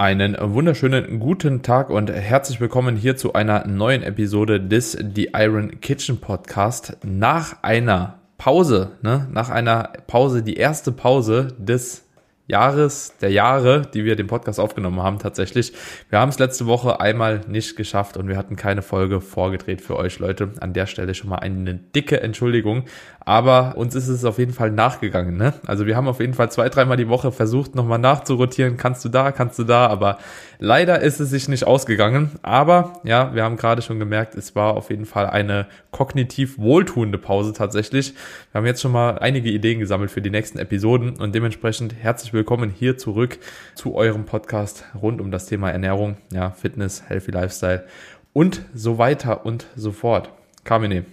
[0.00, 5.82] Einen wunderschönen guten Tag und herzlich willkommen hier zu einer neuen Episode des The Iron
[5.82, 6.96] Kitchen Podcast.
[7.04, 9.28] Nach einer Pause, ne?
[9.30, 12.06] nach einer Pause, die erste Pause des
[12.50, 15.72] Jahres, der Jahre, die wir den Podcast aufgenommen haben, tatsächlich.
[16.08, 19.96] Wir haben es letzte Woche einmal nicht geschafft und wir hatten keine Folge vorgedreht für
[19.96, 20.50] euch Leute.
[20.60, 22.84] An der Stelle schon mal eine dicke Entschuldigung.
[23.24, 25.36] Aber uns ist es auf jeden Fall nachgegangen.
[25.36, 25.52] Ne?
[25.66, 28.76] Also wir haben auf jeden Fall zwei, dreimal die Woche versucht, nochmal nachzurotieren.
[28.76, 29.86] Kannst du da, kannst du da.
[29.86, 30.18] Aber
[30.58, 32.32] leider ist es sich nicht ausgegangen.
[32.42, 37.18] Aber ja, wir haben gerade schon gemerkt, es war auf jeden Fall eine kognitiv wohltuende
[37.18, 38.14] Pause tatsächlich.
[38.50, 42.32] Wir haben jetzt schon mal einige Ideen gesammelt für die nächsten Episoden und dementsprechend herzlich
[42.32, 42.39] willkommen
[42.70, 43.38] hier zurück
[43.74, 47.86] zu eurem Podcast rund um das Thema Ernährung, ja, Fitness, Healthy Lifestyle
[48.32, 50.30] und so weiter und so fort.
[50.64, 51.04] Kamine,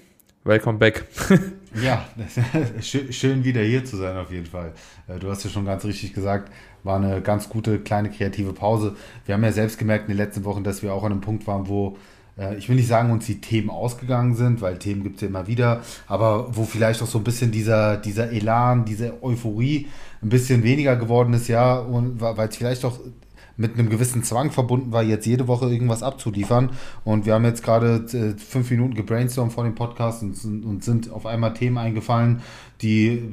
[0.44, 1.06] welcome back.
[1.82, 2.06] ja,
[2.82, 4.74] schön wieder hier zu sein auf jeden Fall.
[5.08, 6.52] Äh, du hast ja schon ganz richtig gesagt,
[6.84, 8.96] war eine ganz gute kleine kreative Pause.
[9.26, 11.48] Wir haben ja selbst gemerkt in den letzten Wochen, dass wir auch an einem Punkt
[11.48, 11.98] waren, wo
[12.58, 15.48] ich will nicht sagen, uns die Themen ausgegangen sind, weil Themen gibt es ja immer
[15.48, 19.88] wieder, aber wo vielleicht auch so ein bisschen dieser, dieser Elan, diese Euphorie
[20.22, 23.00] ein bisschen weniger geworden ist, ja, und weil es vielleicht auch
[23.58, 26.70] mit einem gewissen Zwang verbunden war, jetzt jede Woche irgendwas abzuliefern.
[27.04, 31.12] Und wir haben jetzt gerade äh, fünf Minuten gebrainstormt vor dem Podcast und, und sind
[31.12, 32.42] auf einmal Themen eingefallen,
[32.84, 33.24] die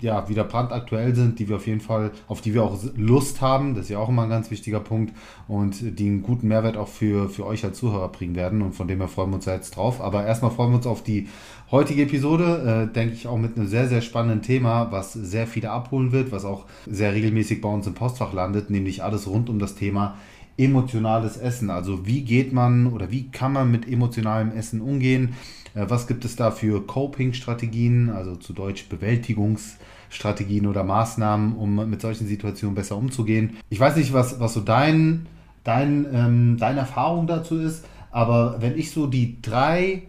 [0.00, 3.74] ja, wieder brandaktuell sind, die wir auf jeden Fall, auf die wir auch Lust haben,
[3.74, 5.12] das ist ja auch immer ein ganz wichtiger Punkt
[5.48, 8.88] und die einen guten Mehrwert auch für, für euch als Zuhörer bringen werden und von
[8.88, 10.00] dem her freuen wir uns jetzt drauf.
[10.00, 11.28] Aber erstmal freuen wir uns auf die
[11.70, 15.70] heutige Episode, äh, denke ich auch mit einem sehr, sehr spannenden Thema, was sehr viele
[15.70, 19.58] abholen wird, was auch sehr regelmäßig bei uns im Postfach landet, nämlich alles rund um
[19.58, 20.16] das Thema
[20.58, 21.70] emotionales Essen.
[21.70, 25.34] Also wie geht man oder wie kann man mit emotionalem Essen umgehen?
[25.74, 32.00] Äh, was gibt es da für Coping-Strategien, also zu Deutsch Bewältigungsstrategien oder Maßnahmen, um mit
[32.00, 33.56] solchen Situationen besser umzugehen?
[33.70, 35.26] Ich weiß nicht, was, was so dein,
[35.64, 40.02] dein, ähm, deine Erfahrung dazu ist, aber wenn ich so die drei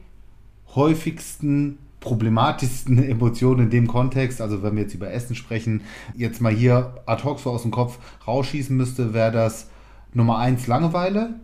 [0.75, 5.81] häufigsten problematischsten Emotionen in dem Kontext, also wenn wir jetzt über Essen sprechen,
[6.15, 9.69] jetzt mal hier ad hoc so aus dem Kopf rausschießen müsste, wäre das
[10.13, 11.35] Nummer eins Langeweile,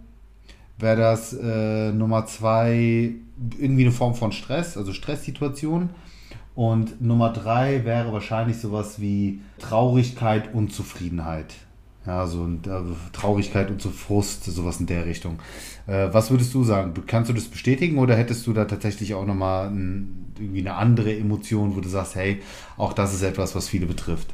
[0.77, 3.15] wäre das äh, Nummer zwei
[3.59, 5.89] irgendwie eine Form von Stress, also Stresssituation.
[6.55, 11.53] Und Nummer drei wäre wahrscheinlich sowas wie Traurigkeit und Zufriedenheit.
[12.05, 15.39] Ja, so also Traurigkeit und so Frust, sowas in der Richtung.
[15.87, 16.93] Äh, was würdest du sagen?
[17.07, 21.17] Kannst du das bestätigen oder hättest du da tatsächlich auch nochmal ein, irgendwie eine andere
[21.17, 22.41] Emotion, wo du sagst, hey,
[22.77, 24.33] auch das ist etwas, was viele betrifft?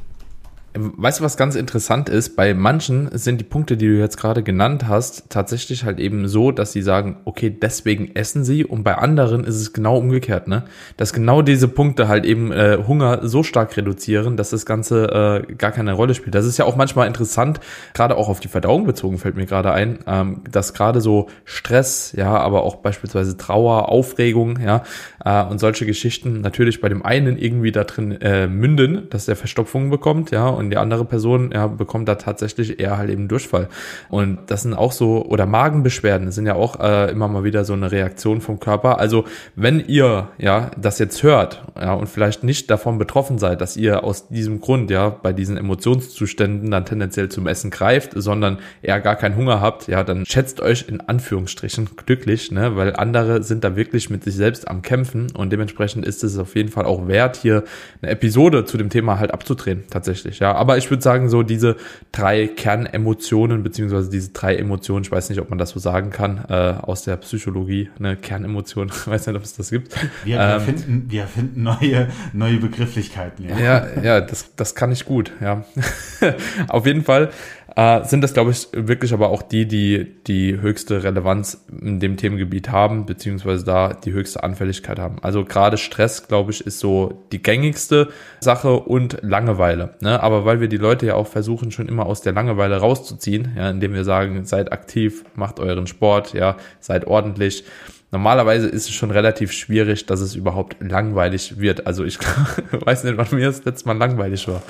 [0.74, 2.34] Weißt du, was ganz interessant ist?
[2.34, 6.50] Bei manchen sind die Punkte, die du jetzt gerade genannt hast, tatsächlich halt eben so,
[6.50, 8.64] dass sie sagen, okay, deswegen essen sie.
[8.64, 10.64] Und bei anderen ist es genau umgekehrt, ne?
[10.96, 15.52] Dass genau diese Punkte halt eben äh, Hunger so stark reduzieren, dass das Ganze äh,
[15.54, 16.34] gar keine Rolle spielt.
[16.34, 17.60] Das ist ja auch manchmal interessant,
[17.92, 22.14] gerade auch auf die Verdauung bezogen, fällt mir gerade ein, ähm, dass gerade so Stress,
[22.16, 24.84] ja, aber auch beispielsweise Trauer, Aufregung, ja,
[25.22, 29.36] äh, und solche Geschichten natürlich bei dem einen irgendwie da drin äh, münden, dass der
[29.36, 33.68] Verstopfung bekommt, ja, und die andere Person ja, bekommt da tatsächlich eher halt eben Durchfall.
[34.08, 37.64] Und das sind auch so, oder Magenbeschwerden das sind ja auch äh, immer mal wieder
[37.64, 38.98] so eine Reaktion vom Körper.
[38.98, 39.24] Also
[39.54, 44.04] wenn ihr ja das jetzt hört ja, und vielleicht nicht davon betroffen seid, dass ihr
[44.04, 49.16] aus diesem Grund ja bei diesen Emotionszuständen dann tendenziell zum Essen greift, sondern eher gar
[49.16, 53.76] keinen Hunger habt, ja, dann schätzt euch in Anführungsstrichen glücklich, ne, weil andere sind da
[53.76, 57.36] wirklich mit sich selbst am Kämpfen und dementsprechend ist es auf jeden Fall auch wert,
[57.36, 57.64] hier
[58.00, 61.76] eine Episode zu dem Thema halt abzudrehen, tatsächlich, ja aber ich würde sagen, so diese
[62.12, 66.44] drei Kernemotionen, beziehungsweise diese drei Emotionen, ich weiß nicht, ob man das so sagen kann,
[66.48, 69.94] äh, aus der Psychologie, eine Kernemotion, ich weiß nicht, ob es das gibt.
[70.24, 73.58] Wir, ähm, erfinden, wir erfinden neue, neue Begrifflichkeiten, ja.
[73.58, 75.64] Ja, ja, das, das kann ich gut, ja.
[76.68, 77.30] Auf jeden Fall
[77.76, 82.16] äh, sind das, glaube ich, wirklich aber auch die, die die höchste Relevanz in dem
[82.16, 85.16] Themengebiet haben, beziehungsweise da die höchste Anfälligkeit haben.
[85.22, 88.08] Also gerade Stress, glaube ich, ist so die gängigste
[88.40, 89.94] Sache und Langeweile.
[90.00, 90.22] Ne?
[90.22, 93.70] Aber weil wir die Leute ja auch versuchen, schon immer aus der Langeweile rauszuziehen, ja,
[93.70, 97.64] indem wir sagen, seid aktiv, macht euren Sport, ja, seid ordentlich,
[98.12, 101.86] normalerweise ist es schon relativ schwierig, dass es überhaupt langweilig wird.
[101.86, 102.18] Also ich
[102.70, 104.62] weiß nicht, wann mir das letzte Mal langweilig war.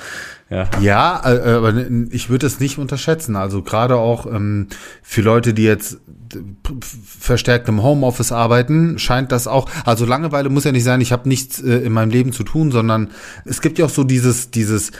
[0.49, 1.73] Ja, ja äh, aber
[2.09, 3.35] ich würde es nicht unterschätzen.
[3.35, 4.67] Also gerade auch ähm,
[5.01, 5.99] für Leute, die jetzt
[7.05, 11.27] verstärkt im Homeoffice arbeiten, scheint das auch, also Langeweile muss ja nicht sein, ich habe
[11.27, 13.11] nichts äh, in meinem Leben zu tun, sondern
[13.45, 14.93] es gibt ja auch so dieses, dieses,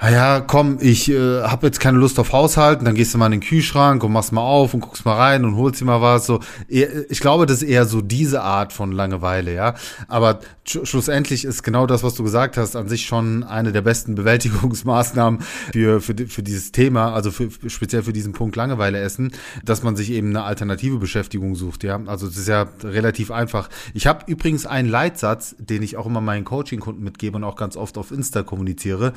[0.00, 3.26] ah ja, komm, ich äh, habe jetzt keine Lust auf Haushalten, dann gehst du mal
[3.26, 6.00] in den Kühlschrank und machst mal auf und guckst mal rein und holst dir mal
[6.00, 6.26] was.
[6.26, 9.74] So, ich glaube, das ist eher so diese Art von Langeweile, ja.
[10.06, 13.82] Aber sch schlussendlich ist genau das, was du gesagt hast, an sich schon eine der
[13.82, 15.40] besten Bewältigungsmaßnahmen
[15.72, 19.32] für, für, für dieses Thema, also für, speziell für diesen Punkt Langeweile essen,
[19.64, 22.00] dass man sich eben eine alternative Beschäftigung sucht, ja.
[22.06, 23.68] Also es ist ja relativ einfach.
[23.94, 27.76] Ich habe übrigens einen Leitsatz, den ich auch immer meinen Coaching-Kunden mitgebe und auch ganz
[27.76, 29.12] oft auf Insta kommuniziere.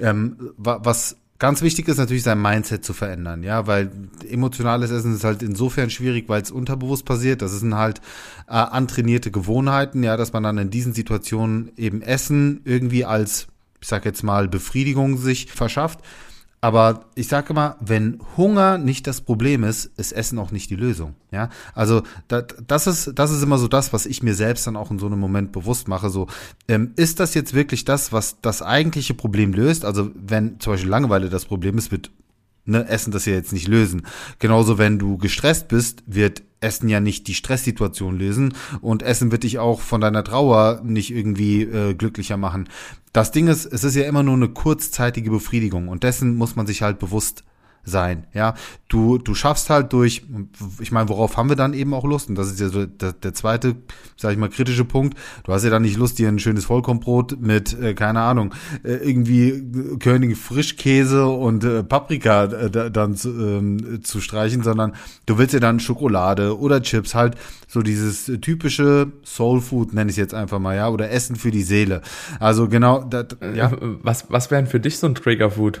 [0.00, 0.23] Ähm,
[0.56, 3.90] was ganz wichtig ist natürlich sein Mindset zu verändern, ja, weil
[4.30, 7.42] emotionales Essen ist halt insofern schwierig, weil es unterbewusst passiert.
[7.42, 8.00] Das sind halt
[8.48, 13.48] äh, antrainierte Gewohnheiten, ja, dass man dann in diesen Situationen eben Essen irgendwie als,
[13.80, 16.00] ich sag jetzt mal, Befriedigung sich verschafft.
[16.64, 20.76] Aber ich sage immer, wenn Hunger nicht das Problem ist, ist Essen auch nicht die
[20.76, 21.14] Lösung.
[21.30, 24.74] Ja, also das, das ist das ist immer so das, was ich mir selbst dann
[24.74, 26.08] auch in so einem Moment bewusst mache.
[26.08, 26.26] So
[26.66, 29.84] ähm, ist das jetzt wirklich das, was das eigentliche Problem löst?
[29.84, 32.10] Also wenn zum Beispiel Langeweile das Problem ist, wird
[32.64, 34.06] ne, Essen das ja jetzt nicht lösen.
[34.38, 39.42] Genauso wenn du gestresst bist, wird Essen ja nicht die Stresssituation lösen und Essen wird
[39.42, 42.68] dich auch von deiner Trauer nicht irgendwie äh, glücklicher machen.
[43.12, 46.66] Das Ding ist, es ist ja immer nur eine kurzzeitige Befriedigung und dessen muss man
[46.66, 47.44] sich halt bewusst
[47.84, 48.26] sein.
[48.32, 48.54] Ja,
[48.88, 50.22] du, du schaffst halt durch,
[50.80, 52.28] ich meine, worauf haben wir dann eben auch Lust?
[52.28, 53.76] Und das ist ja so der, der zweite,
[54.16, 55.18] sag ich mal, kritische Punkt.
[55.44, 58.94] Du hast ja dann nicht Lust, dir ein schönes Vollkornbrot mit, äh, keine Ahnung, äh,
[58.94, 64.92] irgendwie König Frischkäse und äh, Paprika äh, dann zu, ähm, zu streichen, sondern
[65.26, 67.36] du willst ja dann Schokolade oder Chips, halt
[67.68, 71.62] so dieses typische Soul Food, nenne ich jetzt einfach mal, ja, oder Essen für die
[71.62, 72.02] Seele.
[72.40, 73.72] Also genau, dat, ja.
[74.02, 75.80] Was, was wären für dich so ein Trigger Food?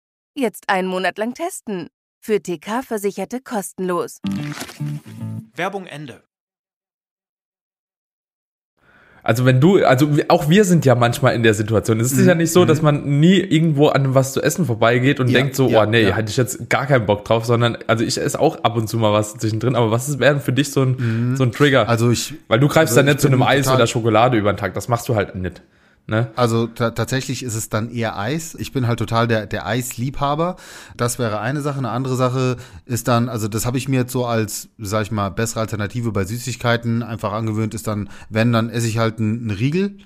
[0.33, 1.89] Jetzt einen Monat lang testen.
[2.23, 4.19] Für TK-Versicherte kostenlos.
[5.55, 6.23] Werbung Ende.
[9.23, 11.99] Also wenn du, also auch wir sind ja manchmal in der Situation.
[11.99, 12.27] Es ist mhm.
[12.27, 12.85] ja nicht so, dass mhm.
[12.85, 16.07] man nie irgendwo an was zu essen vorbeigeht und ja, denkt so, ja, oh nee,
[16.07, 16.15] ja.
[16.15, 18.97] hatte ich jetzt gar keinen Bock drauf, sondern also ich esse auch ab und zu
[18.97, 19.75] mal was zwischendrin.
[19.75, 21.35] Aber was wäre für dich so ein, mhm.
[21.35, 21.89] so ein Trigger?
[21.89, 24.57] Also ich, weil du greifst also dann nicht zu einem Eis oder Schokolade über den
[24.57, 24.75] Tag.
[24.75, 25.61] Das machst du halt nicht.
[26.07, 26.31] Ne?
[26.35, 28.55] Also tatsächlich ist es dann eher Eis.
[28.55, 30.57] Ich bin halt total der, der Eisliebhaber.
[30.97, 31.77] Das wäre eine Sache.
[31.77, 35.11] Eine andere Sache ist dann, also das habe ich mir jetzt so als, sag ich
[35.11, 39.51] mal, bessere Alternative bei Süßigkeiten einfach angewöhnt, ist dann, wenn, dann esse ich halt einen,
[39.51, 39.97] Riegel.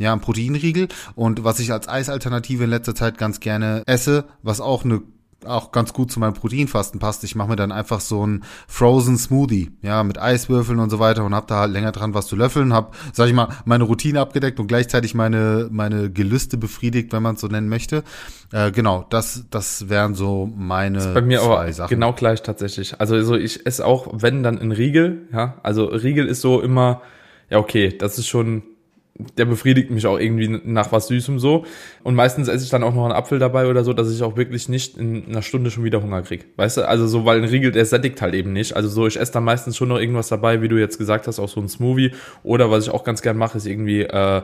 [0.00, 0.88] Ja, ein Proteinriegel.
[1.14, 5.02] Und was ich als Eisalternative in letzter Zeit ganz gerne esse, was auch eine
[5.46, 7.24] auch ganz gut zu meinem Proteinfasten passt.
[7.24, 11.24] Ich mache mir dann einfach so ein Frozen Smoothie, ja, mit Eiswürfeln und so weiter
[11.24, 14.20] und habe da halt länger dran was zu löffeln, habe, sag ich mal, meine Routine
[14.20, 18.02] abgedeckt und gleichzeitig meine meine Gelüste befriedigt, wenn man es so nennen möchte.
[18.52, 21.90] Äh, genau, das das wären so meine das ist bei mir zwei aber Sachen.
[21.90, 23.00] Genau gleich tatsächlich.
[23.00, 27.02] Also so ich esse auch, wenn dann in Riegel, ja, also Riegel ist so immer
[27.50, 28.62] ja okay, das ist schon
[29.14, 31.64] der befriedigt mich auch irgendwie nach was Süßem so.
[32.02, 34.36] Und meistens esse ich dann auch noch einen Apfel dabei oder so, dass ich auch
[34.36, 36.44] wirklich nicht in einer Stunde schon wieder Hunger kriege.
[36.56, 38.74] Weißt du, also so, weil ein Riegel, der sättigt halt eben nicht.
[38.74, 41.38] Also so, ich esse dann meistens schon noch irgendwas dabei, wie du jetzt gesagt hast,
[41.38, 42.12] auch so ein Smoothie.
[42.42, 44.42] Oder was ich auch ganz gern mache, ist irgendwie äh,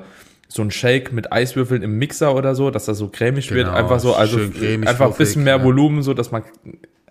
[0.49, 3.69] so ein Shake mit Eiswürfeln im Mixer oder so, dass das so cremig genau, wird.
[3.69, 5.65] Einfach so, also einfach ein bisschen mehr ja.
[5.65, 6.43] Volumen, so dass man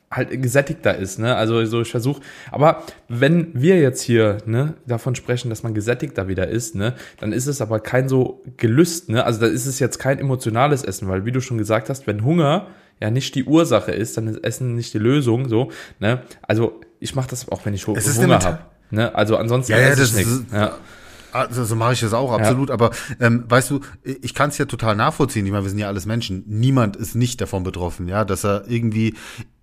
[0.10, 1.36] halt gesättigter ist, ne?
[1.36, 2.22] Also so ich versuche,
[2.52, 7.34] aber wenn wir jetzt hier, ne, davon sprechen, dass man gesättigter wieder ist, ne, dann
[7.34, 9.26] ist es aber kein so Gelüst, ne?
[9.26, 12.24] Also da ist es jetzt kein emotionales Essen, weil wie du schon gesagt hast, wenn
[12.24, 12.68] Hunger
[13.02, 16.22] ja nicht die Ursache ist, dann ist Essen nicht die Lösung, so, ne?
[16.42, 18.60] Also ich mache das auch, wenn ich Hunger habe,
[18.92, 19.14] ne?
[19.14, 20.46] Also ansonsten ja, ja, esse ich nichts.
[20.54, 20.78] Ja.
[21.34, 22.70] Also so mache ich das auch, absolut.
[22.70, 22.74] Ja.
[22.74, 25.46] Aber ähm, weißt du, ich kann es ja total nachvollziehen.
[25.46, 26.44] Ich meine, wir sind ja alles Menschen.
[26.48, 29.14] Niemand ist nicht davon betroffen, ja, dass er irgendwie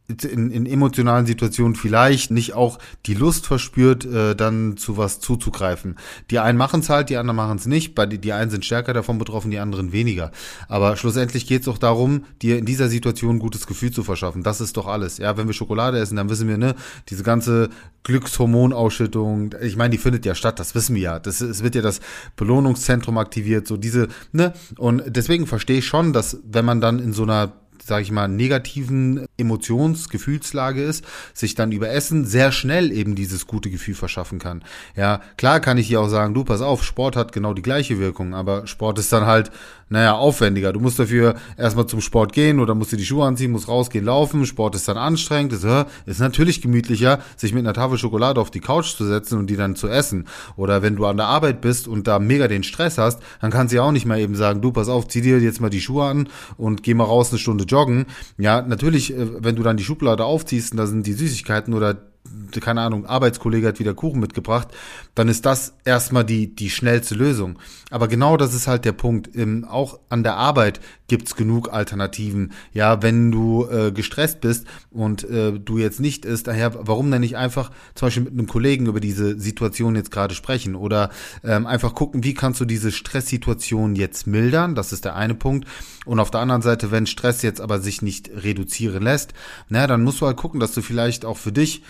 [0.07, 5.97] in, in emotionalen Situationen vielleicht nicht auch die Lust verspürt, äh, dann zu was zuzugreifen.
[6.31, 7.95] Die einen machen es halt, die anderen machen es nicht.
[7.95, 10.31] Bei die, die einen sind stärker davon betroffen, die anderen weniger.
[10.69, 14.43] Aber schlussendlich geht es auch darum, dir in dieser Situation ein gutes Gefühl zu verschaffen.
[14.43, 15.17] Das ist doch alles.
[15.17, 16.75] Ja, wenn wir Schokolade essen, dann wissen wir, ne,
[17.09, 17.71] diese ganze
[18.03, 21.19] Glückshormonausschüttung, ich meine, die findet ja statt, das wissen wir ja.
[21.19, 22.01] Das, es wird ja das
[22.37, 24.53] Belohnungszentrum aktiviert, so diese, ne?
[24.77, 27.53] Und deswegen verstehe ich schon, dass wenn man dann in so einer
[27.87, 33.47] sage ich mal, negativen Emotions-, Gefühlslage ist, sich dann über Essen sehr schnell eben dieses
[33.47, 34.63] gute Gefühl verschaffen kann.
[34.97, 37.99] Ja, klar kann ich hier auch sagen, du, pass auf, Sport hat genau die gleiche
[37.99, 39.51] Wirkung, aber Sport ist dann halt
[39.95, 40.73] naja, aufwendiger.
[40.73, 44.05] Du musst dafür erstmal zum Sport gehen oder musst dir die Schuhe anziehen, musst rausgehen,
[44.05, 44.45] laufen.
[44.45, 45.53] Sport ist dann anstrengend.
[45.53, 45.65] Ist,
[46.05, 49.57] ist natürlich gemütlicher, sich mit einer Tafel Schokolade auf die Couch zu setzen und die
[49.57, 50.27] dann zu essen.
[50.57, 53.73] Oder wenn du an der Arbeit bist und da mega den Stress hast, dann kannst
[53.73, 55.81] du ja auch nicht mal eben sagen, du pass auf, zieh dir jetzt mal die
[55.81, 58.07] Schuhe an und geh mal raus eine Stunde joggen.
[58.37, 62.14] Ja, natürlich, äh, wenn du dann die Schublade aufziehst und da sind die Süßigkeiten oder
[62.61, 64.69] keine Ahnung, Arbeitskollege hat wieder Kuchen mitgebracht,
[65.15, 67.59] dann ist das erstmal die, die schnellste Lösung.
[67.91, 69.35] Aber genau das ist halt der Punkt.
[69.37, 72.53] Ähm, auch an der Arbeit gibt's genug Alternativen.
[72.73, 77.21] Ja, wenn du äh, gestresst bist und äh, du jetzt nicht isst, daher, warum denn
[77.21, 81.11] nicht einfach zum Beispiel mit einem Kollegen über diese Situation jetzt gerade sprechen oder
[81.43, 84.75] ähm, einfach gucken, wie kannst du diese Stresssituation jetzt mildern?
[84.75, 85.69] Das ist der eine Punkt.
[86.07, 89.35] Und auf der anderen Seite, wenn Stress jetzt aber sich nicht reduzieren lässt,
[89.69, 91.83] na, dann musst du halt gucken, dass du vielleicht auch für dich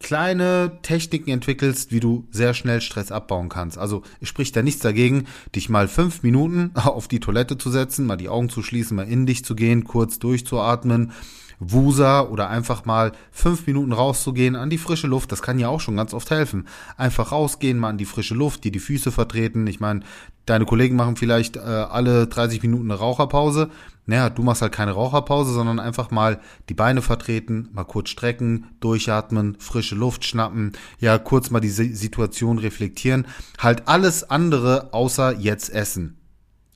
[0.00, 3.78] kleine Techniken entwickelst, wie du sehr schnell Stress abbauen kannst.
[3.78, 8.06] Also es spricht da nichts dagegen, dich mal fünf Minuten auf die Toilette zu setzen,
[8.06, 11.12] mal die Augen zu schließen, mal in dich zu gehen, kurz durchzuatmen,
[11.60, 15.32] Wusa oder einfach mal fünf Minuten rauszugehen an die frische Luft.
[15.32, 16.68] Das kann ja auch schon ganz oft helfen.
[16.96, 19.66] Einfach rausgehen, mal an die frische Luft, dir die Füße vertreten.
[19.66, 20.02] Ich meine,
[20.48, 23.70] deine Kollegen machen vielleicht äh, alle 30 Minuten eine Raucherpause
[24.08, 26.40] naja, du machst halt keine Raucherpause, sondern einfach mal
[26.70, 32.56] die Beine vertreten, mal kurz strecken, durchatmen, frische Luft schnappen, ja, kurz mal die Situation
[32.56, 33.26] reflektieren.
[33.58, 36.16] Halt alles andere außer jetzt essen.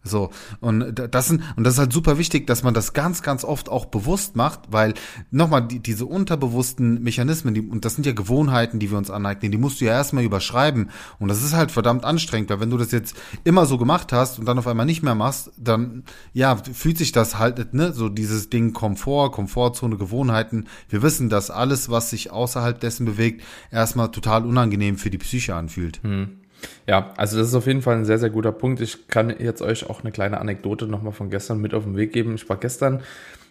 [0.04, 0.30] So,
[0.60, 3.68] und das sind, und das ist halt super wichtig, dass man das ganz, ganz oft
[3.68, 4.94] auch bewusst macht, weil
[5.30, 9.52] nochmal die, diese unterbewussten Mechanismen, die, und das sind ja Gewohnheiten, die wir uns aneignen,
[9.52, 10.90] die musst du ja erstmal überschreiben.
[11.20, 14.40] Und das ist halt verdammt anstrengend, weil wenn du das jetzt immer so gemacht hast
[14.40, 18.08] und dann auf einmal nicht mehr machst, dann ja, fühlt sich das halt, ne, so
[18.08, 20.66] dieses Ding Komfort, Komfortzone, Gewohnheiten.
[20.88, 25.54] Wir wissen, dass alles, was sich außerhalb dessen bewegt, erstmal total unangenehm für die Psyche
[25.54, 26.02] anfühlt.
[26.02, 26.41] Hm.
[26.86, 28.80] Ja, also das ist auf jeden Fall ein sehr, sehr guter Punkt.
[28.80, 32.12] Ich kann jetzt euch auch eine kleine Anekdote nochmal von gestern mit auf den Weg
[32.12, 32.34] geben.
[32.34, 33.02] Ich war gestern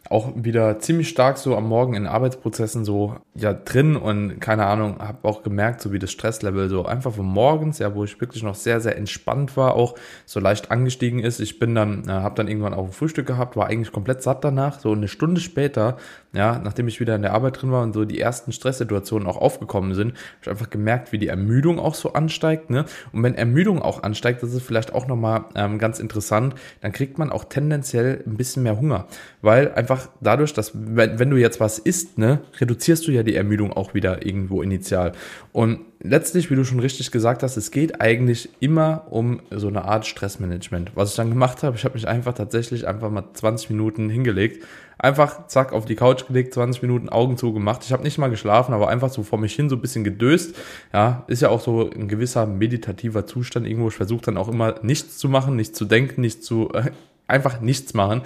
[0.09, 4.97] auch wieder ziemlich stark so am Morgen in Arbeitsprozessen so ja drin und keine Ahnung,
[4.99, 8.43] habe auch gemerkt, so wie das Stresslevel so einfach von morgens, ja, wo ich wirklich
[8.43, 11.39] noch sehr sehr entspannt war, auch so leicht angestiegen ist.
[11.39, 14.43] Ich bin dann äh, habe dann irgendwann auch ein Frühstück gehabt, war eigentlich komplett satt
[14.43, 14.79] danach.
[14.79, 15.97] So eine Stunde später,
[16.33, 19.37] ja, nachdem ich wieder in der Arbeit drin war und so die ersten Stresssituationen auch
[19.37, 22.85] aufgekommen sind, habe ich einfach gemerkt, wie die Ermüdung auch so ansteigt, ne?
[23.13, 27.17] Und wenn Ermüdung auch ansteigt, das ist vielleicht auch nochmal ähm, ganz interessant, dann kriegt
[27.17, 29.07] man auch tendenziell ein bisschen mehr Hunger,
[29.41, 33.23] weil einfach einfach dadurch, dass wenn, wenn du jetzt was isst, ne, reduzierst du ja
[33.23, 35.11] die Ermüdung auch wieder irgendwo initial.
[35.51, 39.85] Und letztlich, wie du schon richtig gesagt hast, es geht eigentlich immer um so eine
[39.85, 40.91] Art Stressmanagement.
[40.95, 44.65] Was ich dann gemacht habe, ich habe mich einfach tatsächlich einfach mal 20 Minuten hingelegt,
[44.97, 47.83] einfach zack auf die Couch gelegt, 20 Minuten Augen zugemacht.
[47.83, 50.55] Ich habe nicht mal geschlafen, aber einfach so vor mich hin so ein bisschen gedöst.
[50.93, 53.89] Ja, ist ja auch so ein gewisser meditativer Zustand irgendwo.
[53.89, 56.91] Ich versuche dann auch immer nichts zu machen, nichts zu denken, nichts zu äh,
[57.27, 58.21] einfach nichts machen.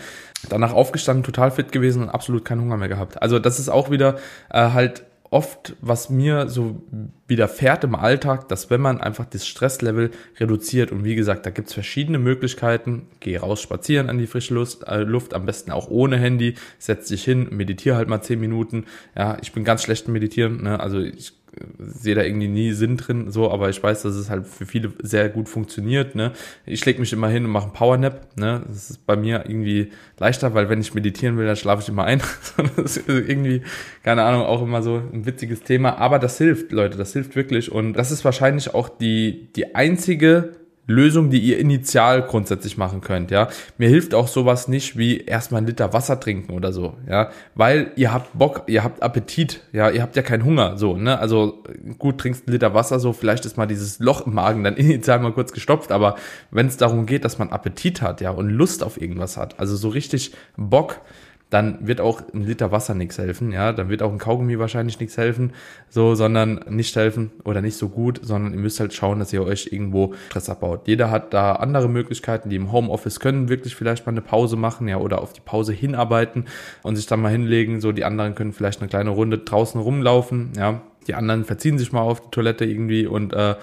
[0.49, 3.21] Danach aufgestanden, total fit gewesen und absolut keinen Hunger mehr gehabt.
[3.21, 4.17] Also das ist auch wieder
[4.49, 6.81] äh, halt oft, was mir so
[7.27, 11.73] widerfährt im Alltag, dass wenn man einfach das Stresslevel reduziert und wie gesagt, da gibt's
[11.73, 16.17] verschiedene Möglichkeiten, geh raus spazieren an die frische Luft, äh, Luft, am besten auch ohne
[16.17, 18.85] Handy, setz dich hin, meditiere halt mal zehn Minuten.
[19.17, 20.79] Ja, ich bin ganz schlecht im Meditieren, ne?
[20.79, 21.33] also ich
[21.77, 24.91] sehe da irgendwie nie Sinn drin, so, aber ich weiß, dass es halt für viele
[25.01, 26.15] sehr gut funktioniert.
[26.15, 26.31] Ne?
[26.65, 28.27] Ich lege mich immer hin und mache einen Powernap.
[28.37, 28.63] Ne?
[28.67, 32.05] Das ist bei mir irgendwie leichter, weil wenn ich meditieren will, dann schlafe ich immer
[32.05, 32.21] ein.
[32.75, 33.61] das ist irgendwie,
[34.03, 35.97] keine Ahnung, auch immer so ein witziges Thema.
[35.97, 37.71] Aber das hilft, Leute, das hilft wirklich.
[37.71, 40.53] Und das ist wahrscheinlich auch die, die einzige
[40.87, 43.47] Lösung, die ihr initial grundsätzlich machen könnt, ja.
[43.77, 47.91] Mir hilft auch sowas nicht wie erstmal ein Liter Wasser trinken oder so, ja, weil
[47.95, 51.63] ihr habt Bock, ihr habt Appetit, ja, ihr habt ja keinen Hunger, so, ne, also
[51.97, 55.19] gut, trinkst ein Liter Wasser, so, vielleicht ist mal dieses Loch im Magen dann initial
[55.19, 56.15] mal kurz gestopft, aber
[56.51, 59.75] wenn es darum geht, dass man Appetit hat, ja, und Lust auf irgendwas hat, also
[59.75, 61.01] so richtig Bock,
[61.49, 64.99] dann wird auch ein Liter Wasser nichts helfen, ja, dann wird auch ein Kaugummi wahrscheinlich
[64.99, 65.53] nichts helfen,
[65.89, 69.43] so, sondern nicht helfen oder nicht so gut, sondern ihr müsst halt schauen, dass ihr
[69.43, 70.87] euch irgendwo Stress abbaut.
[70.87, 74.87] Jeder hat da andere Möglichkeiten, die im Homeoffice können wirklich vielleicht mal eine Pause machen,
[74.87, 76.45] ja, oder auf die Pause hinarbeiten
[76.81, 80.53] und sich dann mal hinlegen, so, die anderen können vielleicht eine kleine Runde draußen rumlaufen,
[80.57, 83.55] ja, die anderen verziehen sich mal auf die Toilette irgendwie und äh,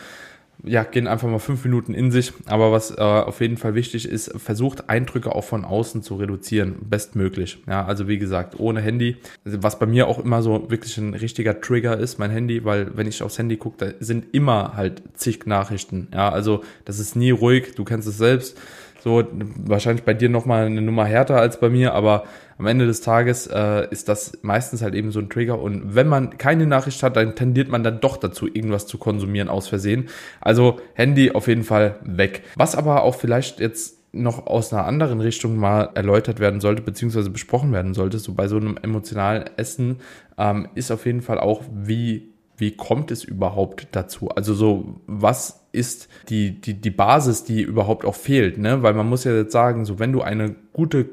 [0.65, 2.33] ja, gehen einfach mal fünf Minuten in sich.
[2.47, 6.77] Aber was äh, auf jeden Fall wichtig ist, versucht Eindrücke auch von außen zu reduzieren,
[6.89, 7.59] bestmöglich.
[7.69, 9.17] Ja, also wie gesagt, ohne Handy.
[9.45, 13.07] Was bei mir auch immer so wirklich ein richtiger Trigger ist, mein Handy, weil wenn
[13.07, 16.09] ich aufs Handy gucke, da sind immer halt zig Nachrichten.
[16.13, 17.75] Ja, also das ist nie ruhig.
[17.75, 18.57] Du kennst es selbst.
[19.03, 19.25] So,
[19.57, 22.23] wahrscheinlich bei dir nochmal eine Nummer härter als bei mir, aber
[22.63, 25.61] am Ende des Tages äh, ist das meistens halt eben so ein Trigger.
[25.61, 29.49] Und wenn man keine Nachricht hat, dann tendiert man dann doch dazu, irgendwas zu konsumieren
[29.49, 30.09] aus Versehen.
[30.41, 32.45] Also Handy auf jeden Fall weg.
[32.55, 37.31] Was aber auch vielleicht jetzt noch aus einer anderen Richtung mal erläutert werden sollte, beziehungsweise
[37.31, 39.97] besprochen werden sollte, so bei so einem emotionalen Essen,
[40.39, 42.29] ähm, ist auf jeden Fall auch, wie,
[42.59, 44.29] wie kommt es überhaupt dazu?
[44.29, 48.85] Also so, was ist die, die, die Basis, die überhaupt auch fehlt, ne?
[48.85, 51.05] Weil man muss ja jetzt sagen, so wenn du eine gute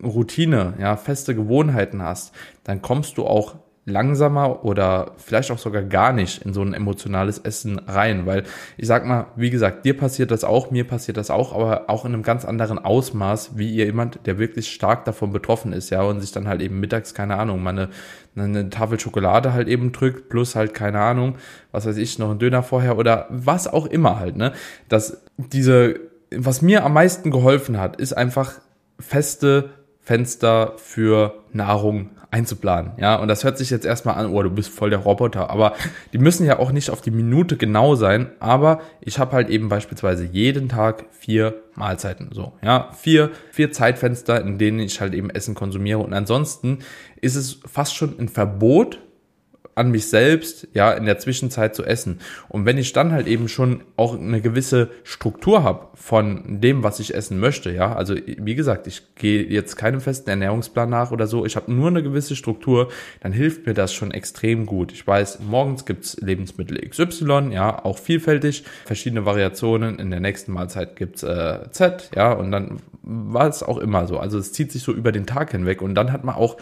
[0.00, 2.34] Grundroutine, ja, feste Gewohnheiten hast,
[2.64, 3.56] dann kommst du auch
[3.86, 8.44] langsamer oder vielleicht auch sogar gar nicht in so ein emotionales Essen rein, weil
[8.76, 12.04] ich sag mal, wie gesagt, dir passiert das auch, mir passiert das auch, aber auch
[12.04, 16.02] in einem ganz anderen Ausmaß, wie ihr jemand, der wirklich stark davon betroffen ist, ja,
[16.02, 17.88] und sich dann halt eben mittags, keine Ahnung, mal eine,
[18.36, 21.36] eine Tafel Schokolade halt eben drückt, plus halt, keine Ahnung,
[21.72, 24.52] was weiß ich, noch ein Döner vorher oder was auch immer halt, ne,
[24.88, 28.60] dass diese, was mir am meisten geholfen hat, ist einfach
[29.00, 32.92] feste Fenster für Nahrung einzuplanen.
[32.96, 35.50] Ja, und das hört sich jetzt erstmal an, oh, du bist voll der Roboter.
[35.50, 35.74] Aber
[36.12, 38.30] die müssen ja auch nicht auf die Minute genau sein.
[38.38, 42.30] Aber ich habe halt eben beispielsweise jeden Tag vier Mahlzeiten.
[42.32, 45.98] So, ja, vier, vier Zeitfenster, in denen ich halt eben Essen konsumiere.
[45.98, 46.78] Und ansonsten
[47.20, 49.00] ist es fast schon ein Verbot,
[49.74, 52.20] an mich selbst, ja, in der Zwischenzeit zu essen.
[52.48, 57.00] Und wenn ich dann halt eben schon auch eine gewisse Struktur habe von dem, was
[57.00, 61.26] ich essen möchte, ja, also wie gesagt, ich gehe jetzt keinem festen Ernährungsplan nach oder
[61.26, 64.92] so, ich habe nur eine gewisse Struktur, dann hilft mir das schon extrem gut.
[64.92, 70.96] Ich weiß, morgens gibt's Lebensmittel XY, ja, auch vielfältig, verschiedene Variationen, in der nächsten Mahlzeit
[70.96, 74.18] gibt's äh, Z, ja, und dann war es auch immer so.
[74.18, 76.56] Also es zieht sich so über den Tag hinweg und dann hat man auch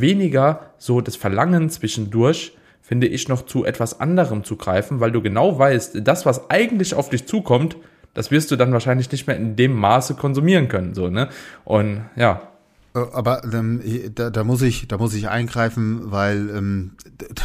[0.00, 5.22] weniger so das Verlangen zwischendurch, finde ich, noch zu etwas anderem zu greifen, weil du
[5.22, 7.76] genau weißt, das, was eigentlich auf dich zukommt,
[8.12, 11.28] das wirst du dann wahrscheinlich nicht mehr in dem Maße konsumieren können, so, ne?
[11.64, 12.42] Und ja,
[12.94, 13.82] aber ähm,
[14.14, 16.92] da, da muss ich, da muss ich eingreifen, weil ähm,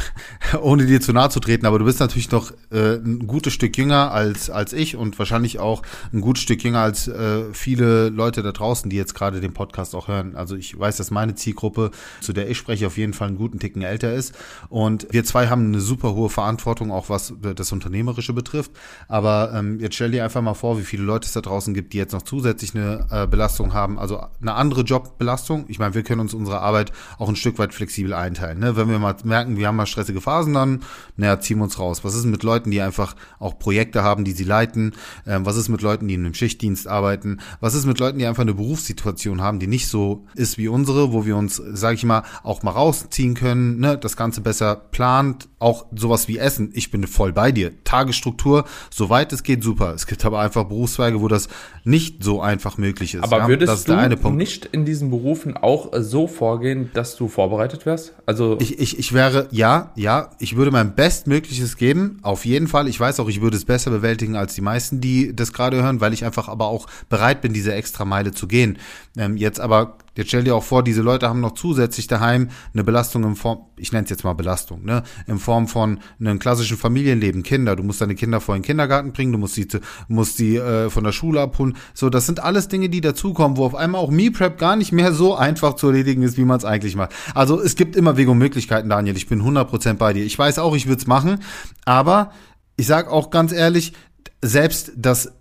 [0.61, 3.75] ohne dir zu nahe zu treten, aber du bist natürlich noch äh, ein gutes Stück
[3.75, 5.81] jünger als als ich und wahrscheinlich auch
[6.13, 9.95] ein gutes Stück jünger als äh, viele Leute da draußen, die jetzt gerade den Podcast
[9.95, 10.35] auch hören.
[10.35, 11.89] Also ich weiß, dass meine Zielgruppe,
[12.21, 14.35] zu der ich spreche, auf jeden Fall einen guten Ticken älter ist
[14.69, 18.71] und wir zwei haben eine super hohe Verantwortung, auch was das Unternehmerische betrifft.
[19.07, 21.93] Aber ähm, jetzt stell dir einfach mal vor, wie viele Leute es da draußen gibt,
[21.93, 25.65] die jetzt noch zusätzlich eine äh, Belastung haben, also eine andere Jobbelastung Belastung.
[25.67, 28.59] Ich meine, wir können uns unsere Arbeit auch ein Stück weit flexibel einteilen.
[28.59, 28.75] Ne?
[28.75, 30.81] Wenn wir mal merken, wir haben mal stressige Phasen, dann
[31.15, 32.03] naja, ziehen wir uns raus.
[32.03, 34.93] Was ist mit Leuten, die einfach auch Projekte haben, die sie leiten?
[35.25, 37.39] Ähm, was ist mit Leuten, die in einem Schichtdienst arbeiten?
[37.59, 41.13] Was ist mit Leuten, die einfach eine Berufssituation haben, die nicht so ist wie unsere,
[41.13, 43.97] wo wir uns, sage ich mal, auch mal rausziehen können, ne?
[43.97, 46.71] das Ganze besser plant, auch sowas wie Essen.
[46.73, 47.83] Ich bin voll bei dir.
[47.83, 49.93] Tagesstruktur, soweit es geht, super.
[49.93, 51.47] Es gibt aber einfach Berufszweige, wo das
[51.83, 53.23] nicht so einfach möglich ist.
[53.23, 53.47] Aber ja?
[53.47, 58.13] würdest du nicht in diesem Beruf Berufen auch äh, so vorgehen, dass du vorbereitet wärst?
[58.25, 62.87] Also ich, ich, ich wäre, ja, ja, ich würde mein Bestmögliches geben, auf jeden Fall.
[62.87, 66.01] Ich weiß auch, ich würde es besser bewältigen als die meisten, die das gerade hören,
[66.01, 68.79] weil ich einfach aber auch bereit bin, diese extra Meile zu gehen.
[69.17, 72.83] Ähm, jetzt aber Jetzt stell dir auch vor, diese Leute haben noch zusätzlich daheim eine
[72.83, 76.77] Belastung in Form, ich nenne es jetzt mal Belastung, ne, in Form von einem klassischen
[76.77, 77.75] Familienleben, Kinder.
[77.75, 79.67] Du musst deine Kinder vor den Kindergarten bringen, du musst sie,
[80.07, 81.77] musst sie äh, von der Schule abholen.
[81.93, 84.91] So, das sind alles Dinge, die dazukommen, wo auf einmal auch Me Prep gar nicht
[84.91, 87.13] mehr so einfach zu erledigen ist, wie man es eigentlich macht.
[87.33, 89.17] Also es gibt immer Wege und Möglichkeiten, Daniel.
[89.17, 90.25] Ich bin 100% bei dir.
[90.25, 91.39] Ich weiß auch, ich würde es machen,
[91.85, 92.31] aber
[92.75, 93.93] ich sag auch ganz ehrlich,
[94.41, 95.33] selbst das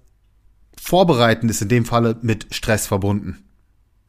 [0.81, 3.47] Vorbereiten ist in dem Falle mit Stress verbunden.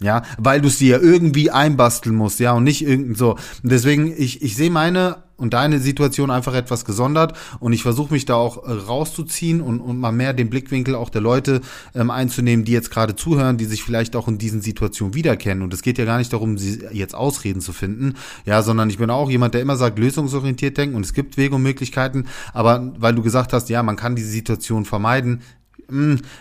[0.01, 3.31] Ja, weil du es dir ja irgendwie einbasteln musst, ja, und nicht irgend so.
[3.31, 8.13] Und deswegen, ich, ich sehe meine und deine Situation einfach etwas gesondert und ich versuche
[8.13, 11.61] mich da auch äh, rauszuziehen und, und mal mehr den Blickwinkel auch der Leute
[11.95, 15.63] ähm, einzunehmen, die jetzt gerade zuhören, die sich vielleicht auch in diesen Situationen wiederkennen.
[15.63, 18.97] Und es geht ja gar nicht darum, sie jetzt Ausreden zu finden, ja, sondern ich
[18.97, 22.93] bin auch jemand, der immer sagt, lösungsorientiert denken und es gibt Wege und Möglichkeiten, aber
[22.97, 25.41] weil du gesagt hast, ja, man kann diese Situation vermeiden,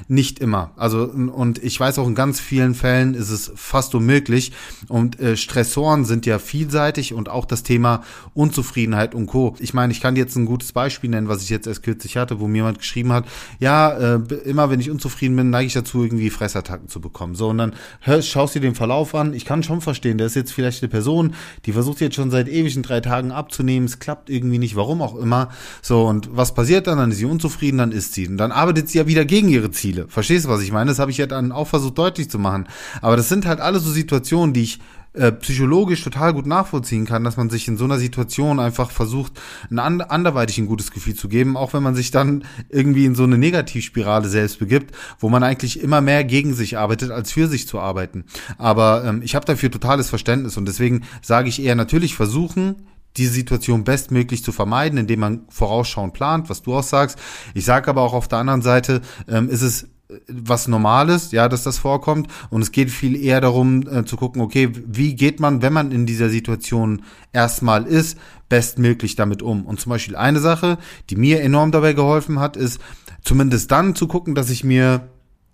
[0.08, 0.72] nicht immer.
[0.76, 4.52] Also und ich weiß auch in ganz vielen Fällen ist es fast unmöglich.
[4.88, 8.02] Und äh, Stressoren sind ja vielseitig und auch das Thema
[8.34, 9.54] Unzufriedenheit und Co.
[9.58, 12.40] Ich meine, ich kann jetzt ein gutes Beispiel nennen, was ich jetzt erst kürzlich hatte,
[12.40, 13.26] wo mir jemand geschrieben hat,
[13.58, 17.34] ja, äh, immer wenn ich unzufrieden bin, neige ich dazu, irgendwie Fressattacken zu bekommen.
[17.34, 19.34] So, und dann hörst, schaust dir den Verlauf an.
[19.34, 21.34] Ich kann schon verstehen, der ist jetzt vielleicht eine Person,
[21.66, 23.86] die versucht jetzt schon seit ewigen drei Tagen abzunehmen.
[23.86, 25.50] Es klappt irgendwie nicht, warum auch immer.
[25.82, 26.98] So, und was passiert dann?
[26.98, 28.26] Dann ist sie unzufrieden, dann isst sie.
[28.26, 30.06] Und dann arbeitet sie ja wieder gegen gegen ihre Ziele.
[30.08, 30.90] Verstehst du, was ich meine?
[30.90, 32.66] Das habe ich ja dann auch versucht deutlich zu machen.
[33.00, 34.80] Aber das sind halt alle so Situationen, die ich
[35.12, 39.40] äh, psychologisch total gut nachvollziehen kann, dass man sich in so einer Situation einfach versucht,
[39.70, 43.22] ein anderweitig ein gutes Gefühl zu geben, auch wenn man sich dann irgendwie in so
[43.22, 47.68] eine Negativspirale selbst begibt, wo man eigentlich immer mehr gegen sich arbeitet, als für sich
[47.68, 48.24] zu arbeiten.
[48.58, 52.74] Aber ähm, ich habe dafür totales Verständnis und deswegen sage ich eher natürlich versuchen,
[53.16, 57.18] diese Situation bestmöglich zu vermeiden, indem man vorausschauend plant, was du auch sagst.
[57.54, 59.88] Ich sage aber auch auf der anderen Seite, ähm, ist es
[60.28, 62.28] was Normales, ja, dass das vorkommt.
[62.50, 65.92] Und es geht viel eher darum äh, zu gucken, okay, wie geht man, wenn man
[65.92, 68.18] in dieser Situation erstmal ist,
[68.48, 69.66] bestmöglich damit um.
[69.66, 70.78] Und zum Beispiel eine Sache,
[71.10, 72.80] die mir enorm dabei geholfen hat, ist
[73.22, 75.08] zumindest dann zu gucken, dass ich mir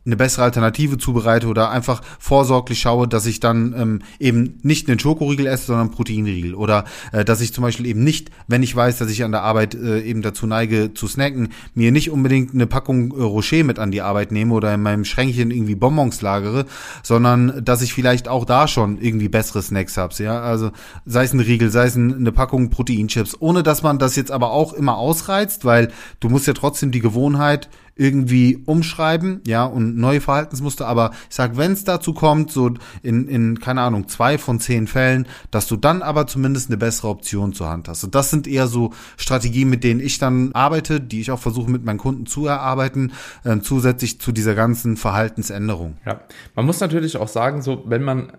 [0.06, 4.98] eine bessere Alternative zubereite oder einfach vorsorglich schaue, dass ich dann ähm, eben nicht einen
[4.98, 6.54] Schokoriegel esse, sondern einen Proteinriegel.
[6.54, 9.42] Oder äh, dass ich zum Beispiel eben nicht, wenn ich weiß, dass ich an der
[9.42, 13.78] Arbeit äh, eben dazu neige zu snacken, mir nicht unbedingt eine Packung äh, Rocher mit
[13.78, 16.66] an die Arbeit nehme oder in meinem Schränkchen irgendwie Bonbons lagere,
[17.02, 20.14] sondern dass ich vielleicht auch da schon irgendwie bessere Snacks habe.
[20.22, 20.42] Ja?
[20.42, 20.70] Also
[21.06, 24.50] sei es ein Riegel, sei es eine Packung Proteinchips, ohne dass man das jetzt aber
[24.50, 25.90] auch immer ausreizt, weil
[26.20, 30.87] du musst ja trotzdem die Gewohnheit irgendwie umschreiben, ja, und neue Verhaltensmuster.
[30.87, 34.87] Aber ich sag, wenn es dazu kommt, so in, in, keine Ahnung, zwei von zehn
[34.87, 38.04] Fällen, dass du dann aber zumindest eine bessere Option zur Hand hast.
[38.04, 41.70] Und das sind eher so Strategien, mit denen ich dann arbeite, die ich auch versuche
[41.70, 43.12] mit meinen Kunden zu erarbeiten,
[43.44, 45.96] äh, zusätzlich zu dieser ganzen Verhaltensänderung.
[46.04, 46.20] Ja,
[46.54, 48.33] man muss natürlich auch sagen, so, wenn man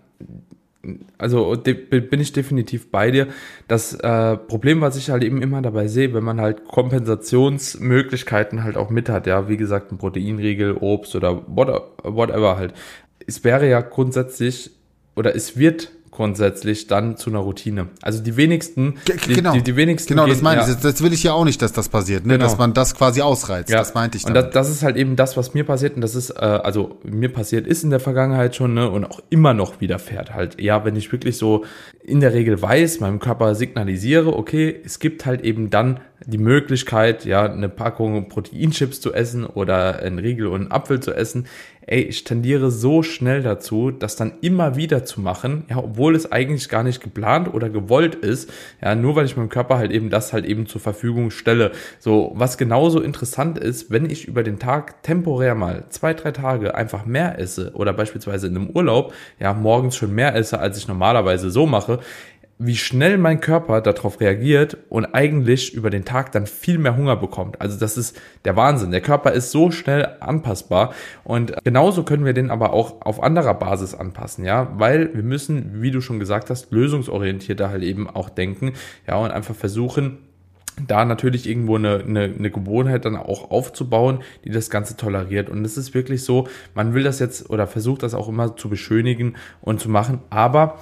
[1.18, 3.28] also bin ich definitiv bei dir.
[3.68, 8.76] Das äh, Problem, was ich halt eben immer dabei sehe, wenn man halt Kompensationsmöglichkeiten halt
[8.76, 12.74] auch mit hat, ja, wie gesagt, ein Proteinriegel, Obst oder whatever halt.
[13.26, 14.70] Es wäre ja grundsätzlich
[15.16, 17.88] oder es wird grundsätzlich dann zu einer Routine.
[18.00, 20.14] Also die wenigsten, die, genau, die, die wenigsten.
[20.14, 20.68] Genau, das meine ja.
[20.68, 20.76] ich.
[20.76, 22.34] Das will ich ja auch nicht, dass das passiert, ne?
[22.34, 22.44] Genau.
[22.46, 23.68] dass man das quasi ausreizt.
[23.68, 23.78] Ja.
[23.78, 24.24] Das meinte ich.
[24.24, 24.36] Damit.
[24.36, 25.94] Und das, das, ist halt eben das, was mir passiert.
[25.94, 28.90] Und das ist, äh, also mir passiert ist in der Vergangenheit schon, ne?
[28.90, 30.58] Und auch immer noch widerfährt halt.
[30.60, 31.64] Ja, wenn ich wirklich so
[32.06, 37.24] in der Regel weiß, meinem Körper signalisiere, okay, es gibt halt eben dann die Möglichkeit,
[37.24, 41.46] ja, eine Packung Proteinchips zu essen oder einen Riegel und einen Apfel zu essen
[41.86, 46.30] ey, ich tendiere so schnell dazu, das dann immer wieder zu machen, ja, obwohl es
[46.30, 50.10] eigentlich gar nicht geplant oder gewollt ist, ja, nur weil ich meinem Körper halt eben
[50.10, 51.70] das halt eben zur Verfügung stelle.
[52.00, 56.74] So, was genauso interessant ist, wenn ich über den Tag temporär mal zwei, drei Tage
[56.74, 60.88] einfach mehr esse oder beispielsweise in einem Urlaub, ja, morgens schon mehr esse, als ich
[60.88, 61.95] normalerweise so mache,
[62.58, 67.16] wie schnell mein Körper darauf reagiert und eigentlich über den Tag dann viel mehr Hunger
[67.16, 67.60] bekommt.
[67.60, 68.90] Also das ist der Wahnsinn.
[68.90, 73.54] Der Körper ist so schnell anpassbar und genauso können wir den aber auch auf anderer
[73.54, 78.30] Basis anpassen, ja, weil wir müssen, wie du schon gesagt hast, lösungsorientierter halt eben auch
[78.30, 78.72] denken,
[79.06, 80.18] ja, und einfach versuchen,
[80.86, 85.48] da natürlich irgendwo eine, eine, eine Gewohnheit dann auch aufzubauen, die das Ganze toleriert.
[85.48, 88.68] Und es ist wirklich so, man will das jetzt oder versucht das auch immer zu
[88.68, 90.78] beschönigen und zu machen, aber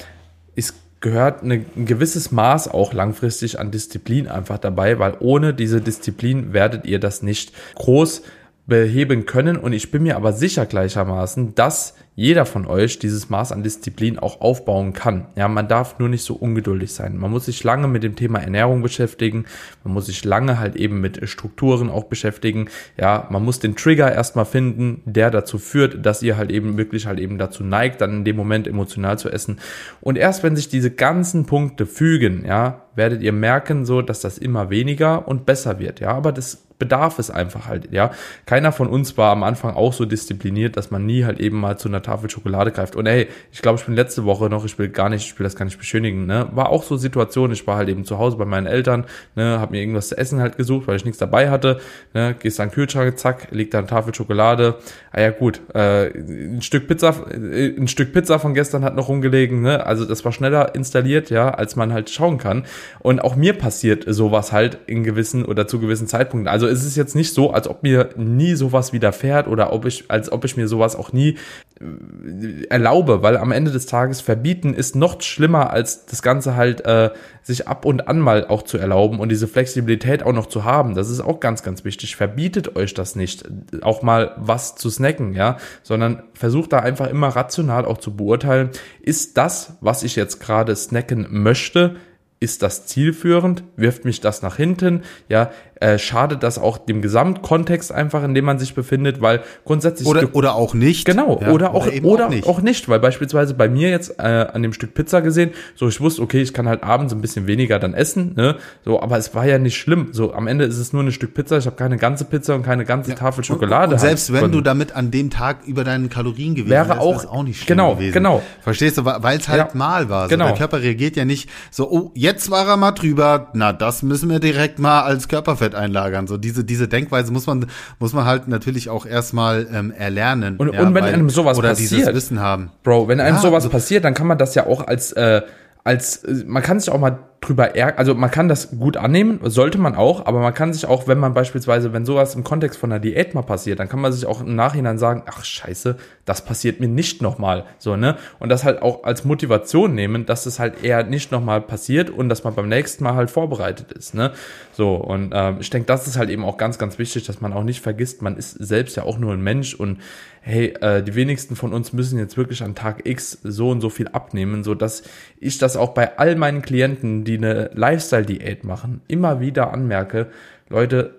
[0.56, 5.82] es gehört eine, ein gewisses Maß auch langfristig an Disziplin einfach dabei, weil ohne diese
[5.82, 8.22] Disziplin werdet ihr das nicht groß
[8.66, 9.56] beheben können.
[9.56, 14.18] Und ich bin mir aber sicher gleichermaßen, dass jeder von euch dieses Maß an Disziplin
[14.20, 15.26] auch aufbauen kann.
[15.34, 17.18] Ja, man darf nur nicht so ungeduldig sein.
[17.18, 19.46] Man muss sich lange mit dem Thema Ernährung beschäftigen.
[19.82, 22.68] Man muss sich lange halt eben mit Strukturen auch beschäftigen.
[22.96, 27.06] Ja, man muss den Trigger erstmal finden, der dazu führt, dass ihr halt eben wirklich
[27.06, 29.58] halt eben dazu neigt, dann in dem Moment emotional zu essen.
[30.00, 34.38] Und erst wenn sich diese ganzen Punkte fügen, ja, werdet ihr merken so, dass das
[34.38, 35.98] immer weniger und besser wird.
[35.98, 38.10] Ja, aber das bedarf es einfach halt, ja.
[38.46, 41.78] Keiner von uns war am Anfang auch so diszipliniert, dass man nie halt eben mal
[41.78, 42.96] zu einer Tafel Schokolade greift.
[42.96, 45.44] Und ey, ich glaube, ich bin letzte Woche noch, ich will gar nicht, ich will
[45.44, 46.48] das gar nicht beschönigen, ne?
[46.52, 49.04] War auch so Situation, ich war halt eben zu Hause bei meinen Eltern,
[49.36, 51.80] ne, hab mir irgendwas zu essen halt gesucht, weil ich nichts dabei hatte,
[52.12, 54.76] ne, gehst an den Kühlschrank, zack, liegt da eine Tafel Schokolade.
[55.12, 59.08] Ah ja, gut, äh, ein Stück Pizza, äh, ein Stück Pizza von gestern hat noch
[59.08, 59.86] rumgelegen, ne?
[59.86, 62.64] Also das war schneller installiert, ja, als man halt schauen kann.
[63.00, 66.48] Und auch mir passiert sowas halt in gewissen oder zu gewissen Zeitpunkten.
[66.48, 70.10] Also es ist jetzt nicht so, als ob mir nie sowas widerfährt oder ob ich,
[70.10, 71.36] als ob ich mir sowas auch nie
[71.80, 76.84] äh, erlaube, weil am Ende des Tages verbieten ist noch schlimmer als das Ganze halt
[76.84, 77.10] äh,
[77.42, 80.94] sich ab und an mal auch zu erlauben und diese Flexibilität auch noch zu haben.
[80.94, 82.16] Das ist auch ganz, ganz wichtig.
[82.16, 83.44] Verbietet euch das nicht,
[83.82, 88.70] auch mal was zu snacken, ja, sondern versucht da einfach immer rational auch zu beurteilen,
[89.02, 91.96] ist das, was ich jetzt gerade snacken möchte,
[92.44, 93.64] ist das zielführend?
[93.76, 95.02] Wirft mich das nach hinten?
[95.28, 95.50] Ja,
[95.84, 100.30] äh, schadet das auch dem Gesamtkontext einfach, in dem man sich befindet, weil grundsätzlich oder
[100.32, 102.46] oder auch nicht genau ja, oder auch oder, oder auch, nicht.
[102.46, 102.88] auch, nicht.
[102.88, 106.40] weil beispielsweise bei mir jetzt äh, an dem Stück Pizza gesehen, so ich wusste, okay,
[106.40, 109.58] ich kann halt abends ein bisschen weniger dann essen, ne, so, aber es war ja
[109.58, 112.24] nicht schlimm, so am Ende ist es nur ein Stück Pizza, ich habe keine ganze
[112.24, 113.16] Pizza und keine ganze ja.
[113.16, 113.88] Tafel Schokolade.
[113.88, 117.26] Und, und selbst wenn du damit an dem Tag über deinen Kalorien gewesen wäre auch,
[117.26, 118.14] auch nicht schlimm genau, gewesen.
[118.14, 120.24] Genau, verstehst du, weil es halt ja, mal war.
[120.24, 120.30] So.
[120.30, 120.46] Genau.
[120.46, 124.30] Der Körper reagiert ja nicht so, oh, jetzt war er mal drüber, na, das müssen
[124.30, 126.26] wir direkt mal als Körperfett einlagern.
[126.26, 127.66] So diese, diese Denkweise muss man,
[127.98, 130.56] muss man halt natürlich auch erstmal ähm, erlernen.
[130.56, 132.70] Und, ja, und wenn weil, einem sowas oder passiert, dieses Wissen haben.
[132.82, 135.42] Bro, wenn einem ja, sowas passiert, dann kann man das ja auch als, äh,
[135.84, 137.98] als, äh, man kann sich auch mal drüber ärgern.
[137.98, 141.18] Also man kann das gut annehmen, sollte man auch, aber man kann sich auch, wenn
[141.18, 144.26] man beispielsweise, wenn sowas im Kontext von einer Diät mal passiert, dann kann man sich
[144.26, 147.64] auch im Nachhinein sagen, ach scheiße, das passiert mir nicht nochmal.
[147.78, 148.16] So, ne?
[148.38, 152.28] Und das halt auch als Motivation nehmen, dass es halt eher nicht nochmal passiert und
[152.28, 154.14] dass man beim nächsten Mal halt vorbereitet ist.
[154.14, 154.32] Ne?
[154.72, 157.52] So, und ähm, ich denke, das ist halt eben auch ganz, ganz wichtig, dass man
[157.52, 159.98] auch nicht vergisst, man ist selbst ja auch nur ein Mensch und
[160.40, 163.88] hey, äh, die wenigsten von uns müssen jetzt wirklich an Tag X so und so
[163.88, 165.02] viel abnehmen, so dass
[165.40, 170.28] ich das auch bei all meinen Klienten, die eine Lifestyle-Diät machen, immer wieder anmerke,
[170.68, 171.14] Leute,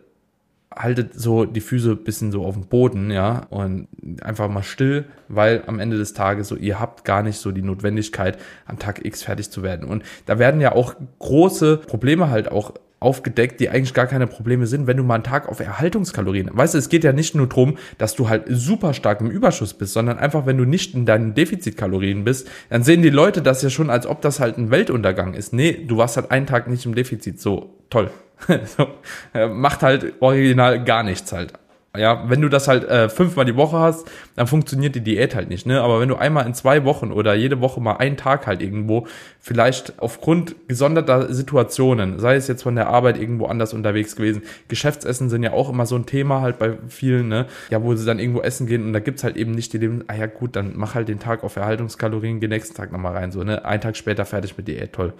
[0.76, 3.88] haltet so die Füße bisschen so auf dem Boden, ja, und
[4.22, 7.62] einfach mal still, weil am Ende des Tages so, ihr habt gar nicht so die
[7.62, 9.88] Notwendigkeit, am Tag X fertig zu werden.
[9.88, 14.68] Und da werden ja auch große Probleme halt auch aufgedeckt, die eigentlich gar keine Probleme
[14.68, 16.50] sind, wenn du mal einen Tag auf Erhaltungskalorien.
[16.52, 19.74] Weißt du, es geht ja nicht nur darum, dass du halt super stark im Überschuss
[19.74, 23.62] bist, sondern einfach, wenn du nicht in deinen Defizitkalorien bist, dann sehen die Leute das
[23.62, 25.54] ja schon, als ob das halt ein Weltuntergang ist.
[25.54, 27.40] Nee, du warst halt einen Tag nicht im Defizit.
[27.40, 28.10] So, toll.
[28.78, 28.88] so,
[29.34, 31.54] äh, macht halt original gar nichts halt.
[31.98, 35.50] Ja, wenn du das halt äh, fünfmal die Woche hast, dann funktioniert die Diät halt
[35.50, 35.82] nicht, ne?
[35.82, 39.08] Aber wenn du einmal in zwei Wochen oder jede Woche mal einen Tag halt irgendwo,
[39.40, 45.30] vielleicht aufgrund gesonderter Situationen, sei es jetzt von der Arbeit irgendwo anders unterwegs gewesen, Geschäftsessen
[45.30, 47.48] sind ja auch immer so ein Thema halt bei vielen, ne?
[47.70, 50.04] Ja, wo sie dann irgendwo essen gehen und da gibt's halt eben nicht die Leben,
[50.08, 53.32] ah ja gut, dann mach halt den Tag auf Erhaltungskalorien, geh nächsten Tag nochmal rein,
[53.32, 53.66] so, ne?
[53.66, 55.14] Ein Tag später fertig mit Diät, toll.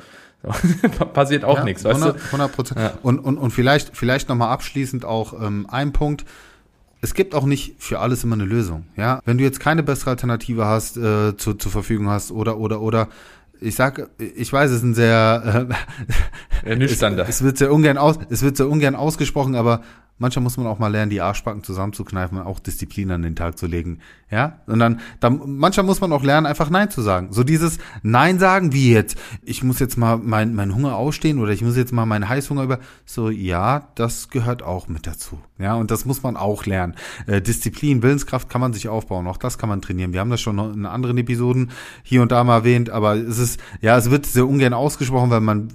[1.14, 2.26] Passiert auch ja, nichts, weißt 100, du?
[2.26, 2.80] 100 Prozent.
[2.80, 2.94] Ja.
[3.02, 6.26] Und, und, und vielleicht, vielleicht nochmal abschließend auch ähm, ein Punkt,
[7.06, 8.88] es gibt auch nicht für alles immer eine Lösung.
[8.98, 12.82] Ja, wenn du jetzt keine bessere Alternative hast, äh, zu, zur Verfügung hast oder oder
[12.82, 13.10] oder
[13.62, 15.70] ich sag, ich weiß, es ist ein sehr
[16.64, 17.24] äh, ernüchternder.
[17.30, 19.82] es, es wird sehr ungern aus, es wird sehr ungern ausgesprochen, aber
[20.18, 23.58] manchmal muss man auch mal lernen, die Arschbacken zusammenzukneifen und auch Disziplin an den Tag
[23.58, 24.00] zu legen.
[24.32, 27.32] Ja, und dann, dann manchmal muss man auch lernen, einfach Nein zu sagen.
[27.32, 31.52] So dieses Nein sagen, wie jetzt, ich muss jetzt mal meinen mein Hunger ausstehen oder
[31.52, 32.80] ich muss jetzt mal meinen Heißhunger über.
[33.06, 35.40] So, ja, das gehört auch mit dazu.
[35.58, 36.96] Ja, und das muss man auch lernen.
[37.28, 40.14] Äh, Disziplin, Willenskraft kann man sich aufbauen, auch das kann man trainieren.
[40.14, 41.72] Wir haben das schon in anderen Episoden
[42.04, 45.42] hier und da mal erwähnt, aber es ist, ja, es wird sehr ungern ausgesprochen, weil
[45.42, 45.70] man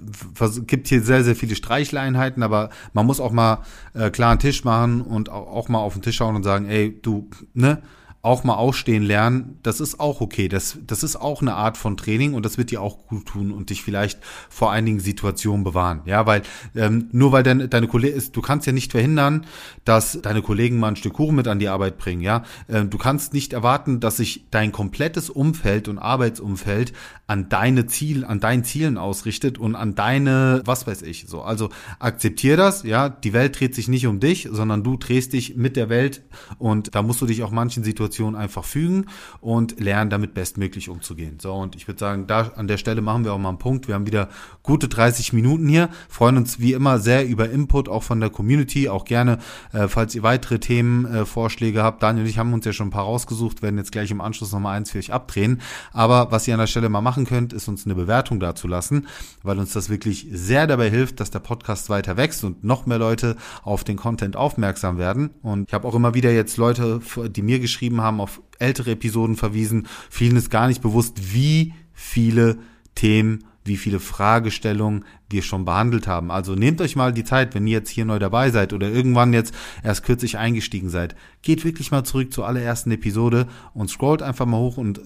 [0.67, 3.63] gibt hier sehr, sehr viele Streicheleinheiten, aber man muss auch mal
[3.95, 7.01] äh, klar einen Tisch machen und auch mal auf den Tisch schauen und sagen, ey,
[7.01, 7.83] du, ne,
[8.23, 10.49] auch mal ausstehen lernen, das ist auch okay.
[10.49, 13.51] Das, das ist auch eine Art von Training und das wird dir auch gut tun
[13.51, 14.19] und dich vielleicht
[14.51, 16.03] vor einigen Situationen bewahren.
[16.05, 16.43] Ja, weil
[16.77, 19.47] ähm, nur weil deine, deine Kollegen ist, du kannst ja nicht verhindern,
[19.87, 22.21] dass deine Kollegen mal ein Stück Kuchen mit an die Arbeit bringen.
[22.21, 26.93] Ja, ähm, du kannst nicht erwarten, dass sich dein komplettes Umfeld und Arbeitsumfeld
[27.27, 31.25] an deine Ziel, an deinen Zielen ausrichtet und an deine, was weiß ich.
[31.27, 32.83] So, also akzeptier das.
[32.83, 36.23] Ja, die Welt dreht sich nicht um dich, sondern du drehst dich mit der Welt
[36.59, 39.07] und da musst du dich auch manchen Situationen Situation einfach fügen
[39.41, 41.39] und lernen, damit bestmöglich umzugehen.
[41.41, 43.87] So, und ich würde sagen, da an der Stelle machen wir auch mal einen Punkt.
[43.87, 44.29] Wir haben wieder
[44.63, 48.89] gute 30 Minuten hier, freuen uns wie immer sehr über Input, auch von der Community,
[48.89, 49.39] auch gerne,
[49.73, 52.03] äh, falls ihr weitere Themenvorschläge äh, habt.
[52.03, 54.53] Daniel und ich haben uns ja schon ein paar rausgesucht, werden jetzt gleich im Anschluss
[54.53, 55.61] nochmal eins für euch abdrehen.
[55.93, 59.07] Aber was ihr an der Stelle mal machen könnt, ist uns eine Bewertung dazu lassen,
[59.43, 62.99] weil uns das wirklich sehr dabei hilft, dass der Podcast weiter wächst und noch mehr
[62.99, 65.31] Leute auf den Content aufmerksam werden.
[65.43, 69.37] Und ich habe auch immer wieder jetzt Leute, die mir geschrieben haben, auf ältere Episoden
[69.37, 69.87] verwiesen.
[70.11, 72.59] Vielen ist gar nicht bewusst, wie viele
[72.95, 76.31] Themen, wie viele Fragestellungen wir schon behandelt haben.
[76.31, 79.33] Also nehmt euch mal die Zeit, wenn ihr jetzt hier neu dabei seid oder irgendwann
[79.33, 81.15] jetzt erst kürzlich eingestiegen seid.
[81.43, 85.01] Geht wirklich mal zurück zur allerersten Episode und scrollt einfach mal hoch und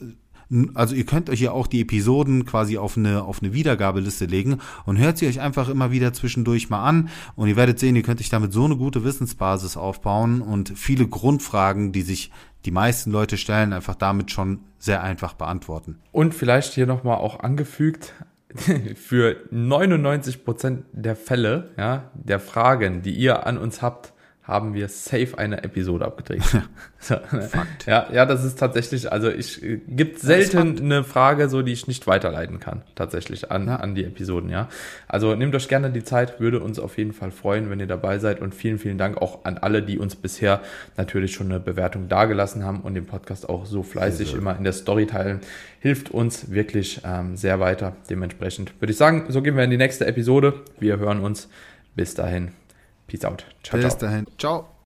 [0.74, 4.58] also ihr könnt euch ja auch die Episoden quasi auf eine, auf eine Wiedergabeliste legen
[4.86, 8.02] und hört sie euch einfach immer wieder zwischendurch mal an und ihr werdet sehen, ihr
[8.02, 12.30] könnt euch damit so eine gute Wissensbasis aufbauen und viele Grundfragen, die sich
[12.64, 15.98] die meisten Leute stellen, einfach damit schon sehr einfach beantworten.
[16.12, 18.14] Und vielleicht hier nochmal auch angefügt,
[18.94, 24.13] für 99 Prozent der Fälle, ja, der Fragen, die ihr an uns habt,
[24.46, 26.42] haben wir safe eine Episode abgedreht.
[26.98, 27.48] so, ne?
[27.86, 31.88] ja, ja, das ist tatsächlich, also ich äh, gibt selten eine Frage, so die ich
[31.88, 33.76] nicht weiterleiten kann, tatsächlich an, ja.
[33.76, 34.68] an die Episoden, ja.
[35.08, 38.18] Also nehmt euch gerne die Zeit, würde uns auf jeden Fall freuen, wenn ihr dabei
[38.18, 40.60] seid und vielen, vielen Dank auch an alle, die uns bisher
[40.98, 44.64] natürlich schon eine Bewertung dagelassen haben und den Podcast auch so fleißig sehr, immer in
[44.64, 45.40] der Story teilen,
[45.80, 47.96] hilft uns wirklich ähm, sehr weiter.
[48.10, 50.52] Dementsprechend würde ich sagen, so gehen wir in die nächste Episode.
[50.78, 51.48] Wir hören uns.
[51.96, 52.63] Bis dahin.
[53.06, 53.44] Peace out.
[53.62, 54.00] Ciao, Bis ciao.
[54.00, 54.26] dahin.
[54.38, 54.73] Ciao.